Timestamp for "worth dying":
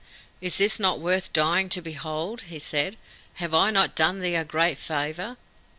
0.99-1.69